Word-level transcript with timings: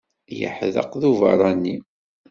Yeḥdeq 0.39 0.91
d 1.01 1.03
uberranni. 1.11 1.75